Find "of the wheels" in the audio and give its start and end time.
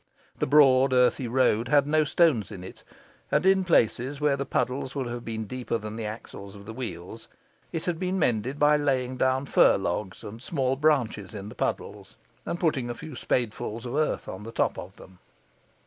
6.55-7.27